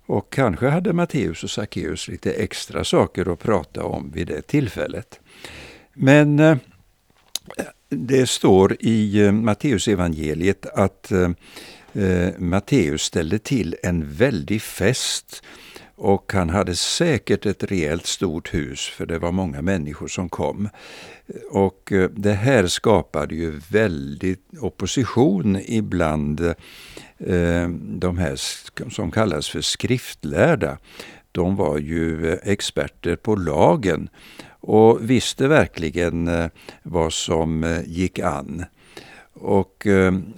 Och 0.06 0.32
kanske 0.32 0.68
hade 0.68 0.92
Matteus 0.92 1.44
och 1.44 1.50
Sackeus 1.50 2.08
lite 2.08 2.32
extra 2.32 2.84
saker 2.84 3.32
att 3.32 3.38
prata 3.38 3.84
om 3.84 4.10
vid 4.10 4.26
det 4.26 4.42
tillfället. 4.42 5.20
Men 5.94 6.40
det 7.88 8.26
står 8.26 8.76
i 8.80 9.24
eh, 9.24 9.32
Matteusevangeliet 9.32 10.66
att 10.66 11.12
eh, 11.12 11.30
eh, 11.92 12.38
Matteus 12.38 13.02
ställde 13.02 13.38
till 13.38 13.76
en 13.82 14.12
väldig 14.12 14.62
fest 14.62 15.42
och 15.98 16.32
han 16.32 16.50
hade 16.50 16.76
säkert 16.76 17.46
ett 17.46 17.64
rejält 17.64 18.06
stort 18.06 18.54
hus 18.54 18.80
för 18.80 19.06
det 19.06 19.18
var 19.18 19.32
många 19.32 19.62
människor 19.62 20.08
som 20.08 20.28
kom. 20.28 20.68
Och 21.50 21.92
eh, 21.92 22.10
det 22.10 22.32
här 22.32 22.66
skapade 22.66 23.34
ju 23.34 23.60
väldigt 23.70 24.44
opposition 24.60 25.60
ibland 25.66 26.54
de 27.78 28.18
här 28.18 28.36
som 28.90 29.10
kallas 29.10 29.48
för 29.48 29.60
skriftlärda. 29.60 30.78
De 31.36 31.56
var 31.56 31.78
ju 31.78 32.32
eh, 32.32 32.38
experter 32.42 33.16
på 33.16 33.36
lagen 33.36 34.08
och 34.48 35.10
visste 35.10 35.48
verkligen 35.48 36.28
eh, 36.28 36.46
vad 36.82 37.12
som 37.12 37.64
eh, 37.64 37.80
gick 37.86 38.18
an. 38.18 38.64
Och 39.38 39.86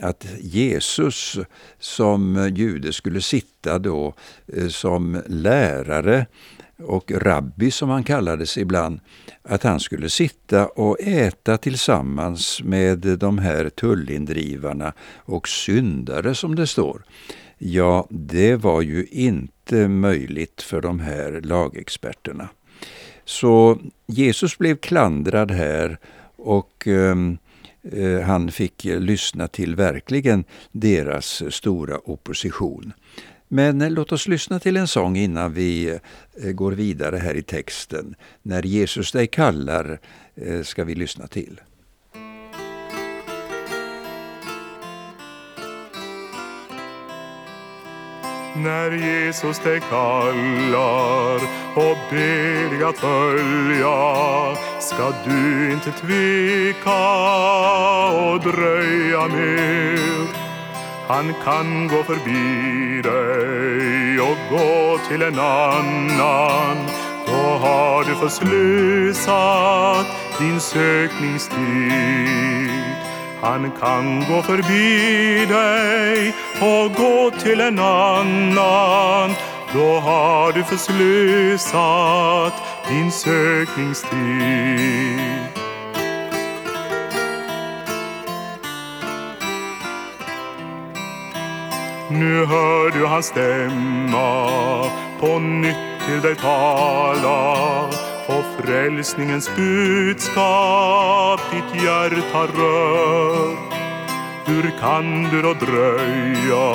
att 0.01 0.27
Jesus 0.41 1.39
som 1.79 2.51
jude 2.55 2.93
skulle 2.93 3.21
sitta 3.21 3.79
då 3.79 4.15
som 4.69 5.23
lärare 5.27 6.27
och 6.79 7.13
rabbi 7.15 7.71
som 7.71 7.89
han 7.89 8.05
kallades 8.05 8.59
ibland, 8.59 9.01
att 9.43 9.63
han 9.63 9.81
skulle 9.81 10.09
sitta 10.09 10.67
och 10.67 11.01
äta 11.01 11.59
tillsammans 11.59 12.63
med 12.65 12.99
de 12.99 13.39
här 13.39 13.69
tullindrivarna 13.69 14.93
och 15.17 15.49
syndare 15.49 16.35
som 16.35 16.55
det 16.55 16.67
står. 16.67 17.05
Ja, 17.59 18.07
det 18.11 18.57
var 18.57 18.83
ju 18.83 19.07
inte 19.11 19.58
möjligt 19.73 20.63
för 20.63 20.81
de 20.81 21.01
här 21.01 21.41
lagexperterna. 21.45 22.49
Så 23.25 23.79
Jesus 24.07 24.59
blev 24.59 24.77
klandrad 24.77 25.51
här 25.51 25.99
och 26.37 26.87
ehm, 26.87 27.39
eh, 27.93 28.21
han 28.21 28.53
fick 28.53 28.85
lyssna 28.85 29.49
till 29.49 29.77
verkligen 29.77 30.45
deras 30.73 31.43
stora 31.55 31.99
opposition. 32.05 32.93
Men 33.49 33.81
eh, 33.81 33.91
låt 33.91 34.13
oss 34.13 34.29
lyssna 34.29 34.61
till 34.61 34.77
en 34.77 34.89
sång 34.89 35.17
innan 35.17 35.53
vi 35.53 35.99
eh, 36.43 36.51
går 36.51 36.73
vidare 36.73 37.17
här 37.17 37.35
i 37.35 37.43
texten. 37.43 38.15
När 38.43 38.63
Jesus 38.63 39.13
dig 39.13 39.27
kallar 39.27 40.01
eh, 40.35 40.63
ska 40.63 40.85
vi 40.85 40.95
lyssna 40.95 41.27
till. 41.27 41.61
När 48.57 48.91
Jesus 48.91 49.59
dig 49.59 49.81
kallar 49.81 51.35
och 51.75 51.99
ber 52.11 52.71
dig 52.71 52.85
att 52.85 52.99
följa 52.99 54.57
ska 54.81 55.13
du 55.25 55.73
inte 55.73 55.91
tveka 55.91 57.01
och 58.09 58.41
dröja 58.41 59.29
mer. 59.29 60.49
Han 61.09 61.35
kan 61.45 61.89
gå 61.89 62.03
förbi 62.03 63.03
dig 63.03 64.21
och 64.21 64.39
gå 64.51 64.99
till 65.09 65.23
en 65.23 65.39
annan 65.39 66.77
då 67.27 67.67
har 67.67 68.05
du 68.05 68.15
förslösat 68.15 70.07
din 70.39 70.61
sökningstid. 70.61 71.59
Han 73.41 73.71
kan 73.81 74.25
gå 74.29 74.43
förbi 74.43 75.47
dig 75.47 76.35
och 76.61 76.93
gå 76.95 77.31
till 77.31 77.61
en 77.61 77.79
annan. 77.79 79.35
Då 79.73 79.99
har 80.01 80.53
du 80.53 80.65
förslösat 80.65 82.53
din 82.89 83.13
sökningstid. 83.13 84.09
Nu 92.11 92.47
hör 92.47 92.91
du 92.91 93.07
hans 93.07 93.27
stämma 93.27 94.49
på 95.21 95.39
nytt 95.39 95.77
till 96.07 96.21
dig 96.21 96.37
tala 96.37 97.89
och 98.29 98.45
frälsningens 98.65 99.51
budskap 99.57 101.41
ditt 101.51 101.83
hjärta 101.83 102.47
rör. 102.59 103.57
Hur 104.47 104.73
kan 104.81 105.23
du 105.23 105.43
då 105.43 105.55
dröja 105.55 106.69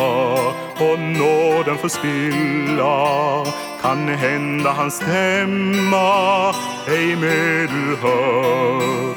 och 0.77 0.99
nåden 0.99 1.77
förspilla? 1.77 3.45
Kan 3.81 4.07
hända 4.07 4.71
hans 4.71 4.95
stämma 4.95 6.49
ej 6.87 7.15
mer 7.15 7.67
du 7.67 7.95
hör. 8.01 9.15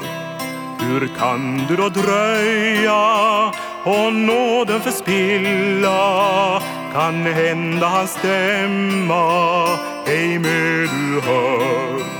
Hur 0.79 1.07
kan 1.19 1.65
du 1.67 1.75
då 1.75 1.89
dröja 1.89 3.51
och 3.83 4.13
nåden 4.13 4.81
förspilla? 4.81 6.61
Kan 6.93 7.25
hända 7.25 7.87
hans 7.87 8.11
stämma 8.11 9.67
ej 10.07 10.39
mer 10.39 10.81
du 10.81 11.21
hör. 11.21 12.16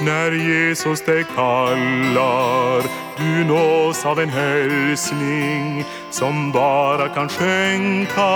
När 0.00 0.32
Jesus 0.32 1.00
dig 1.00 1.24
kallar 1.34 2.82
du 3.16 3.44
nås 3.44 4.06
av 4.06 4.20
en 4.20 4.28
hälsning 4.28 5.84
som 6.10 6.52
bara 6.52 7.08
kan 7.08 7.28
skänka 7.28 8.32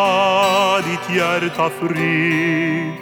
ditt 0.76 1.16
hjärta 1.16 1.70
frid. 1.80 2.92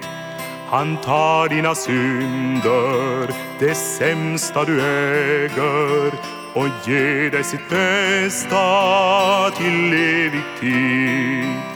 Han 0.68 0.96
tar 0.96 1.49
dina 1.49 1.75
synder, 1.75 3.35
det 3.59 3.75
sämsta 3.75 4.64
du 4.64 4.81
äger 4.81 6.12
och 6.55 6.68
ger 6.85 7.31
dig 7.31 7.44
sitt 7.44 7.68
bästa 7.70 9.51
till 9.51 9.92
evig 9.92 10.44
tid. 10.61 11.69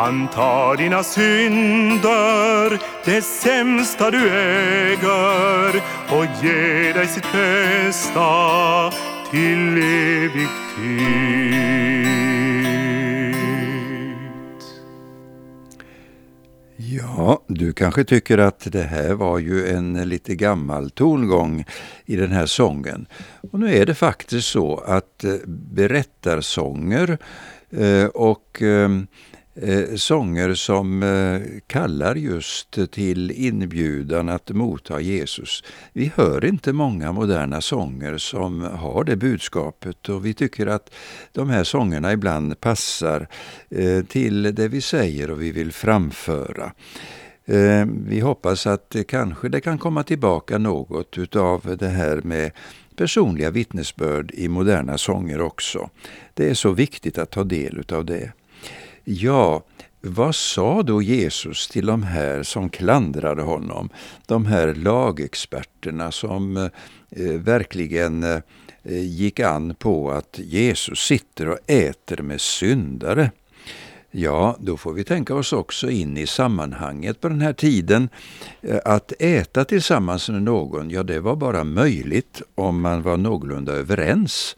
Han 0.00 0.28
tar 0.28 0.76
dina 0.76 1.02
synder, 1.02 2.80
det 3.04 3.22
sämsta 3.22 4.10
du 4.10 4.30
äger 4.30 5.76
och 6.08 6.24
ger 6.42 6.94
dig 6.94 7.06
sitt 7.06 7.32
bästa 7.32 8.92
till 9.30 9.76
evig 9.78 10.48
tid. 10.76 11.30
Ja, 16.76 17.44
du 17.46 17.72
kanske 17.72 18.04
tycker 18.04 18.38
att 18.38 18.72
det 18.72 18.82
här 18.82 19.14
var 19.14 19.38
ju 19.38 19.68
en 19.68 20.08
lite 20.08 20.34
gammal 20.34 20.90
tongång 20.90 21.64
i 22.04 22.16
den 22.16 22.30
här 22.30 22.46
sången. 22.46 23.06
Och 23.52 23.60
nu 23.60 23.74
är 23.74 23.86
det 23.86 23.94
faktiskt 23.94 24.48
så 24.48 24.76
att 24.76 25.24
eh, 25.24 25.34
berättarsånger 25.46 27.18
eh, 27.70 28.04
och 28.04 28.62
eh, 28.62 28.88
eh, 29.54 29.94
sånger 29.96 30.54
som 30.54 31.02
eh, 31.02 31.60
kallar 31.66 32.14
just 32.14 32.78
till 32.92 33.30
inbjudan 33.30 34.28
att 34.28 34.50
motta 34.50 35.00
Jesus. 35.00 35.64
Vi 35.92 36.12
hör 36.16 36.44
inte 36.44 36.72
många 36.72 37.12
moderna 37.12 37.60
sånger 37.60 38.18
som 38.18 38.60
har 38.62 39.04
det 39.04 39.16
budskapet 39.16 40.08
och 40.08 40.26
vi 40.26 40.34
tycker 40.34 40.66
att 40.66 40.94
de 41.32 41.50
här 41.50 41.64
sångerna 41.64 42.12
ibland 42.12 42.60
passar 42.60 43.28
eh, 43.70 44.04
till 44.04 44.54
det 44.54 44.68
vi 44.68 44.80
säger 44.80 45.30
och 45.30 45.42
vi 45.42 45.52
vill 45.52 45.72
framföra. 45.72 46.72
Eh, 47.44 47.86
vi 48.06 48.20
hoppas 48.20 48.66
att 48.66 48.96
kanske 49.08 49.48
det 49.48 49.60
kan 49.60 49.78
komma 49.78 50.02
tillbaka 50.02 50.58
något 50.58 51.18
utav 51.18 51.76
det 51.78 51.88
här 51.88 52.20
med 52.24 52.50
personliga 52.96 53.50
vittnesbörd 53.50 54.30
i 54.34 54.48
moderna 54.48 54.98
sånger 54.98 55.40
också. 55.40 55.90
Det 56.34 56.50
är 56.50 56.54
så 56.54 56.70
viktigt 56.70 57.18
att 57.18 57.30
ta 57.30 57.44
del 57.44 57.78
utav 57.78 58.04
det. 58.04 58.32
Ja, 59.04 59.62
vad 60.00 60.34
sa 60.34 60.82
då 60.82 61.02
Jesus 61.02 61.68
till 61.68 61.86
de 61.86 62.02
här 62.02 62.42
som 62.42 62.68
klandrade 62.68 63.42
honom? 63.42 63.88
De 64.26 64.46
här 64.46 64.74
lagexperterna 64.74 66.12
som 66.12 66.56
eh, 66.56 66.70
verkligen 67.22 68.22
eh, 68.22 68.40
gick 68.92 69.40
an 69.40 69.74
på 69.74 70.10
att 70.10 70.38
Jesus 70.38 70.98
sitter 70.98 71.48
och 71.48 71.58
äter 71.66 72.22
med 72.22 72.40
syndare. 72.40 73.30
Ja, 74.10 74.56
då 74.60 74.76
får 74.76 74.92
vi 74.92 75.04
tänka 75.04 75.34
oss 75.34 75.52
också 75.52 75.90
in 75.90 76.16
i 76.16 76.26
sammanhanget 76.26 77.20
på 77.20 77.28
den 77.28 77.40
här 77.40 77.52
tiden. 77.52 78.08
Eh, 78.62 78.78
att 78.84 79.12
äta 79.18 79.64
tillsammans 79.64 80.28
med 80.28 80.42
någon, 80.42 80.90
ja 80.90 81.02
det 81.02 81.20
var 81.20 81.36
bara 81.36 81.64
möjligt 81.64 82.42
om 82.54 82.80
man 82.80 83.02
var 83.02 83.16
någorlunda 83.16 83.72
överens 83.72 84.56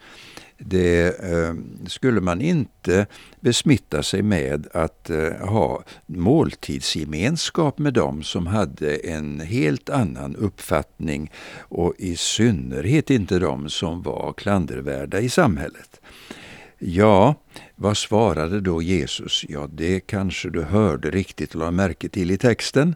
det 0.65 1.19
eh, 1.19 1.53
skulle 1.87 2.21
man 2.21 2.41
inte 2.41 3.05
besmitta 3.39 4.03
sig 4.03 4.21
med 4.21 4.67
att 4.73 5.09
eh, 5.09 5.31
ha 5.31 5.83
måltidsgemenskap 6.05 7.79
med 7.79 7.93
dem 7.93 8.23
som 8.23 8.47
hade 8.47 8.95
en 8.95 9.39
helt 9.39 9.89
annan 9.89 10.35
uppfattning 10.35 11.31
och 11.57 11.93
i 11.97 12.15
synnerhet 12.15 13.09
inte 13.09 13.39
de 13.39 13.69
som 13.69 14.01
var 14.01 14.33
klandervärda 14.37 15.19
i 15.19 15.29
samhället. 15.29 16.01
Ja, 16.79 17.35
vad 17.75 17.97
svarade 17.97 18.61
då 18.61 18.81
Jesus? 18.81 19.45
Ja, 19.49 19.67
det 19.71 19.99
kanske 19.99 20.49
du 20.49 20.61
hörde 20.61 21.11
riktigt 21.11 21.55
och 21.55 21.59
la 21.59 21.71
märke 21.71 22.09
till 22.09 22.31
i 22.31 22.37
texten. 22.37 22.95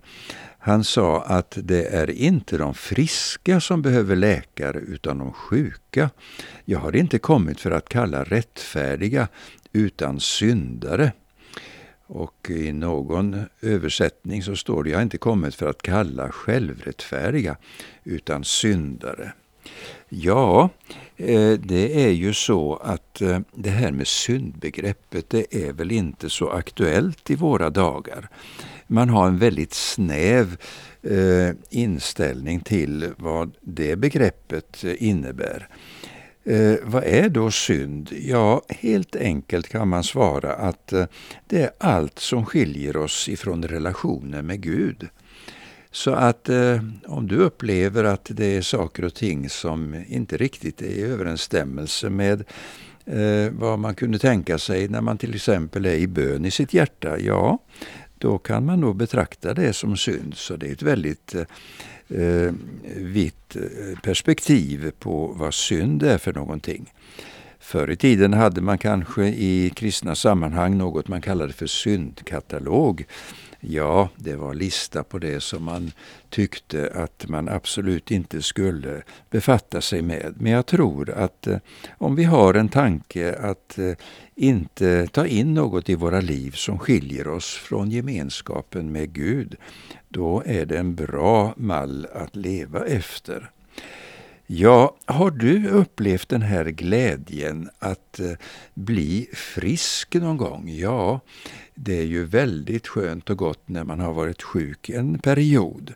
Han 0.68 0.84
sa 0.84 1.22
att 1.22 1.58
det 1.64 1.86
är 1.86 2.10
inte 2.10 2.58
de 2.58 2.74
friska 2.74 3.62
som 3.62 3.82
behöver 3.82 4.16
läkare 4.16 4.80
utan 4.80 5.18
de 5.18 5.34
sjuka. 5.34 6.10
Jag 6.66 6.80
har 6.80 6.96
inte 6.96 7.20
kommit 7.20 7.60
för 7.60 7.72
att 7.72 7.90
kalla 7.90 8.24
rättfärdiga 8.24 9.28
utan 9.74 10.20
syndare. 10.20 11.12
Och 12.08 12.50
i 12.50 12.72
någon 12.72 13.46
översättning 13.62 14.44
så 14.44 14.56
står 14.56 14.84
det, 14.84 14.90
jag 14.90 14.98
har 14.98 15.04
inte 15.04 15.18
kommit 15.18 15.56
för 15.56 15.70
att 15.70 15.82
kalla 15.82 16.32
självrättfärdiga 16.32 17.58
utan 18.04 18.44
syndare. 18.44 19.34
Ja, 20.10 20.70
eh, 21.18 21.52
det 21.52 22.04
är 22.04 22.12
ju 22.12 22.34
så 22.34 22.76
att 22.76 23.22
eh, 23.22 23.40
det 23.54 23.70
här 23.70 23.92
med 23.92 24.08
syndbegreppet, 24.08 25.30
det 25.30 25.66
är 25.66 25.74
väl 25.74 25.92
inte 25.92 26.30
så 26.30 26.50
aktuellt 26.50 27.30
i 27.30 27.36
våra 27.36 27.70
dagar 27.70 28.30
man 28.88 29.10
har 29.10 29.28
en 29.28 29.38
väldigt 29.38 29.74
snäv 29.74 30.58
eh, 31.02 31.56
inställning 31.70 32.60
till 32.60 33.10
vad 33.18 33.52
det 33.62 33.96
begreppet 33.96 34.84
innebär. 34.84 35.68
Vad 36.84 37.04
är 37.04 37.30
då 37.30 37.52
synd? 37.52 38.10
Ja, 38.22 38.62
helt 38.70 39.16
enkelt 39.16 39.68
kan 39.68 39.88
man 39.88 40.04
svara 40.04 40.54
att 40.54 40.94
det 41.48 41.62
är 41.62 41.70
allt 41.78 42.20
som 42.20 42.46
skiljer 42.46 42.98
oss 42.98 43.30
ifrån 43.30 43.64
relationen 43.64 44.46
med 44.46 44.62
Gud. 44.62 45.10
Så 45.92 46.12
att 46.12 46.50
eh, 46.50 46.82
om 47.06 47.28
du 47.28 47.36
upplever 47.36 48.04
att 48.04 48.28
det 48.34 48.46
är 48.46 48.62
saker 48.62 49.06
och 49.06 49.14
ting 49.14 49.50
som 49.50 50.04
inte 50.08 50.38
riktigt 50.38 50.82
är 50.82 50.86
i 50.86 51.02
överensstämmelse 51.02 52.10
med 52.10 52.44
eh, 53.06 53.52
vad 53.52 53.80
man 53.80 53.96
kunde 53.96 54.20
tänka 54.20 54.58
sig 54.58 54.88
när 54.88 55.02
man 55.02 55.18
till 55.18 55.36
exempel 55.36 55.86
är 55.86 55.96
i 55.96 56.08
bön 56.08 56.46
i 56.46 56.52
sitt 56.52 56.74
hjärta, 56.74 57.20
ja, 57.20 57.60
då 58.18 58.38
kan 58.38 58.66
man 58.66 58.80
nog 58.80 58.96
betrakta 58.96 59.54
det 59.54 59.74
som 59.74 59.98
synd. 59.98 60.34
Så 60.36 60.56
det 60.56 60.68
är 60.68 60.72
ett 60.72 60.82
väldigt 60.82 61.36
eh, 61.36 61.42
eh 62.20 62.54
vitt 62.96 63.56
eh, 63.56 64.00
perspektiv 64.04 64.92
på 65.00 65.28
vad 65.28 65.54
synd 65.54 66.04
är 66.04 66.18
för 66.18 66.34
någonting. 66.34 66.94
Förr 67.60 67.92
i 67.92 67.96
tiden 67.96 68.34
hade 68.34 68.62
man 68.62 68.78
kanske 68.78 69.26
i 69.28 69.72
kristna 69.76 70.16
sammanhang 70.16 70.78
något 70.78 71.08
man 71.08 71.22
kallade 71.22 71.54
för 71.54 71.68
syndkatalog. 71.68 73.06
Ja, 73.60 74.10
det 74.16 74.36
var 74.36 74.54
lista 74.54 75.04
på 75.04 75.20
det 75.20 75.44
som 75.44 75.64
man 75.64 75.92
tyckte 76.30 76.92
att 76.96 77.26
man 77.28 77.50
absolut 77.50 78.12
inte 78.12 78.42
skulle 78.42 79.04
befatta 79.30 79.82
sig 79.82 80.02
med. 80.02 80.34
Men 80.40 80.52
jag 80.52 80.66
tror 80.66 81.10
att 81.10 81.48
eh, 81.48 81.58
om 81.98 82.16
vi 82.16 82.24
har 82.24 82.54
en 82.54 82.70
tanke 82.70 83.36
att 83.36 83.78
eh, 83.78 83.94
inte 84.36 85.08
ta 85.08 85.28
in 85.28 85.54
något 85.54 85.90
i 85.90 85.96
våra 85.96 86.22
liv 86.22 86.52
som 86.52 86.80
skiljer 86.80 87.28
oss 87.28 87.56
från 87.56 87.92
gemenskapen 87.92 88.92
med 88.92 89.14
Gud, 89.14 89.56
då 90.10 90.44
är 90.46 90.66
det 90.66 90.78
en 90.78 90.96
bra 90.96 91.54
mall 91.58 92.08
att 92.14 92.36
leva 92.36 92.86
efter. 92.86 93.52
Ja, 94.50 94.96
har 95.06 95.32
du 95.32 95.68
upplevt 95.68 96.30
den 96.30 96.42
här 96.42 96.66
glädjen 96.66 97.70
att 97.80 98.20
eh, 98.20 98.32
bli 98.74 99.30
frisk 99.34 100.14
någon 100.14 100.38
gång? 100.38 100.70
Ja, 100.70 101.20
det 101.76 102.00
är 102.00 102.06
ju 102.06 102.26
väldigt 102.26 102.88
skönt 102.88 103.30
och 103.30 103.38
gott 103.38 103.62
när 103.66 103.84
man 103.84 104.00
har 104.00 104.14
varit 104.14 104.44
sjuk 104.44 104.90
en 104.90 105.20
period. 105.20 105.94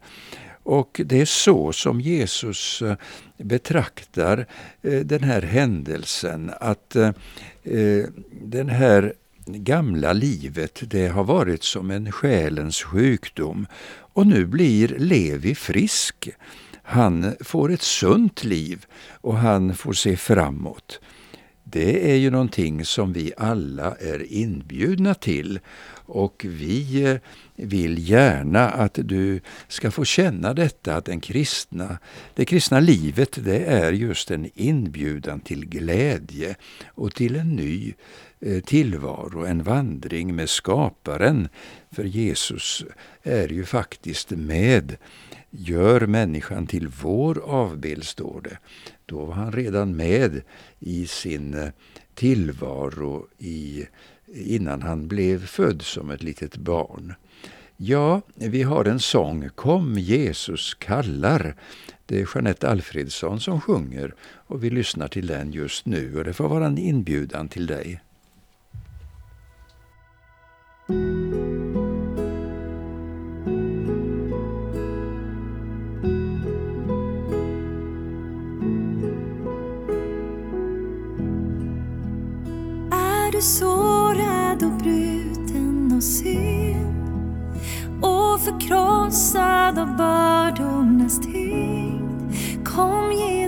Och 0.64 1.02
det 1.06 1.22
är 1.22 1.26
så 1.26 1.74
som 1.74 2.02
Jesus 2.02 2.82
eh, 2.82 2.96
betraktar 3.38 4.46
eh, 4.82 5.00
den 5.00 5.24
här 5.24 5.42
händelsen, 5.42 6.52
att 6.60 6.96
den 8.32 8.70
här 8.70 9.14
gamla 9.46 10.14
livet, 10.14 10.80
det 10.88 11.08
har 11.08 11.24
varit 11.24 11.64
som 11.64 11.92
en 11.92 12.12
själens 12.12 12.84
sjukdom 12.84 13.68
och 14.14 14.28
nu 14.28 14.46
blir 14.46 14.88
Levi 14.98 15.56
frisk. 15.56 16.30
Han 16.92 17.36
får 17.40 17.72
ett 17.72 17.82
sunt 17.82 18.44
liv 18.44 18.86
och 19.22 19.38
han 19.38 19.76
får 19.76 19.94
se 19.94 20.18
framåt. 20.18 21.00
Det 21.64 22.12
är 22.12 22.16
ju 22.16 22.30
någonting 22.30 22.86
som 22.86 23.14
vi 23.14 23.34
alla 23.38 23.96
är 23.96 24.34
inbjudna 24.34 25.14
till 25.14 25.60
och 25.94 26.46
vi 26.50 27.04
eh, 27.04 27.18
vill 27.56 28.10
gärna 28.10 28.70
att 28.70 29.00
du 29.04 29.40
ska 29.68 29.92
få 29.92 30.06
känna 30.06 30.54
detta 30.54 30.96
att 30.96 31.06
den 31.06 31.20
kristna, 31.20 31.98
det 32.36 32.46
kristna 32.46 32.80
livet 32.80 33.46
det 33.46 33.66
är 33.66 33.92
just 33.94 34.32
en 34.32 34.50
inbjudan 34.56 35.40
till 35.40 35.66
glädje 35.66 36.56
och 36.88 37.16
till 37.16 37.36
en 37.36 37.56
ny 37.56 37.94
eh, 38.40 38.62
tillvaro, 38.64 39.46
en 39.46 39.64
vandring 39.64 40.36
med 40.36 40.50
skaparen. 40.50 41.50
För 41.92 42.04
Jesus 42.04 42.86
är 43.24 43.48
ju 43.48 43.66
faktiskt 43.66 44.30
med 44.30 44.98
Gör 45.54 46.08
människan 46.08 46.68
till 46.68 46.88
vår 46.88 47.40
avbild, 47.46 48.04
står 48.04 48.42
det. 48.42 48.58
Då 49.06 49.26
var 49.26 49.34
han 49.34 49.52
redan 49.52 49.96
med 49.96 50.42
i 50.80 51.08
sin 51.08 51.54
eh, 51.54 51.70
tillvaro 52.14 53.28
i, 53.38 53.86
innan 54.34 54.82
han 54.82 55.08
blev 55.08 55.46
född 55.46 55.82
som 55.82 56.10
ett 56.10 56.24
litet 56.24 56.58
barn. 56.58 57.14
Ja, 57.78 58.22
vi 58.36 58.64
har 58.64 58.86
en 58.86 59.00
sång, 59.00 59.50
Kom 59.56 59.98
Jesus 59.98 60.74
kallar. 60.74 61.56
Det 62.06 62.22
är 62.22 62.30
Jeanette 62.36 62.70
Alfredsson 62.70 63.40
som 63.40 63.62
sjunger 63.62 64.14
och 64.22 64.64
vi 64.64 64.70
lyssnar 64.70 65.08
till 65.08 65.28
den 65.28 65.52
just 65.52 65.86
nu 65.86 66.18
och 66.18 66.24
det 66.24 66.34
får 66.34 66.50
vara 66.50 66.66
en 66.66 66.78
inbjudan 66.78 67.48
till 67.48 67.68
dig. 67.68 68.02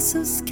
Jesus 0.03 0.42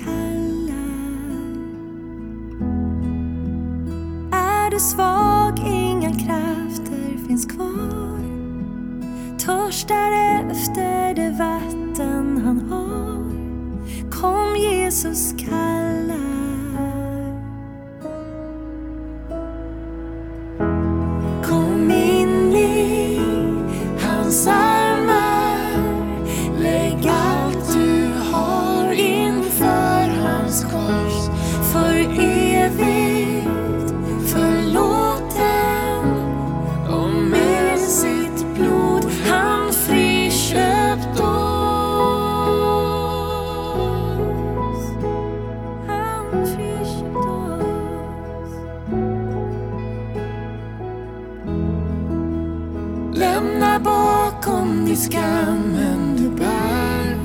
Lämna 53.13 53.79
bakom 53.79 54.85
dig 54.85 54.95
skammen 54.95 56.15
du 56.17 56.29
bär. 56.29 57.17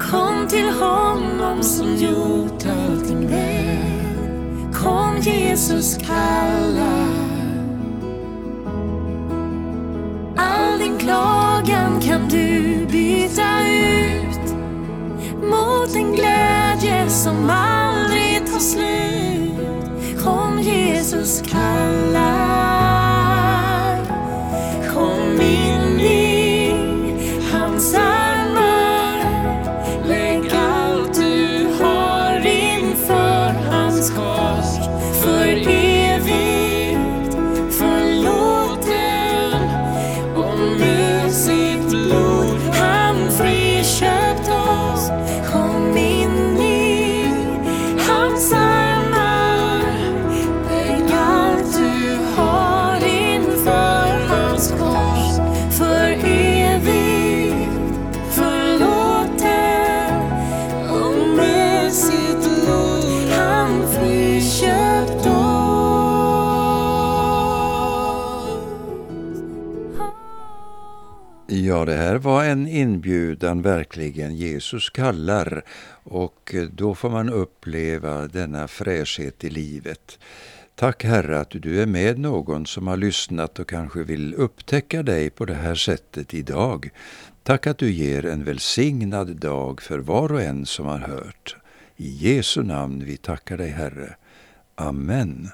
Kom 0.00 0.48
till 0.48 0.68
honom 0.68 1.62
som 1.62 1.96
gjort 1.96 2.66
allting 2.66 3.26
väl. 3.28 4.72
Kom 4.74 5.16
Jesus 5.20 5.98
kallar. 5.98 7.08
All 10.36 10.78
din 10.78 10.98
klagan 10.98 12.00
kan 12.00 12.28
du 12.28 12.86
byta 12.86 13.60
ut 13.68 14.54
mot 15.42 15.96
en 15.96 16.12
glädje 16.12 17.08
som 17.08 17.50
all 17.50 17.87
slut. 18.60 20.22
Kom 20.24 20.58
Jesus 20.58 21.42
kalla 21.42 22.57
inbjudan 72.80 73.62
verkligen. 73.62 74.36
Jesus 74.36 74.90
kallar 74.90 75.62
och 76.02 76.54
då 76.72 76.94
får 76.94 77.10
man 77.10 77.30
uppleva 77.30 78.26
denna 78.26 78.68
fräschhet 78.68 79.44
i 79.44 79.50
livet. 79.50 80.18
Tack 80.74 81.04
Herre 81.04 81.40
att 81.40 81.50
du 81.50 81.82
är 81.82 81.86
med 81.86 82.18
någon 82.18 82.66
som 82.66 82.86
har 82.86 82.96
lyssnat 82.96 83.58
och 83.58 83.68
kanske 83.68 84.02
vill 84.02 84.34
upptäcka 84.34 85.02
dig 85.02 85.30
på 85.30 85.44
det 85.44 85.54
här 85.54 85.74
sättet 85.74 86.34
idag. 86.34 86.90
Tack 87.42 87.66
att 87.66 87.78
du 87.78 87.92
ger 87.92 88.26
en 88.26 88.44
välsignad 88.44 89.36
dag 89.36 89.82
för 89.82 89.98
var 89.98 90.32
och 90.32 90.42
en 90.42 90.66
som 90.66 90.86
har 90.86 90.98
hört. 90.98 91.56
I 91.96 92.08
Jesu 92.08 92.62
namn 92.62 93.04
vi 93.04 93.16
tackar 93.16 93.56
dig 93.56 93.70
Herre. 93.70 94.16
Amen. 94.74 95.48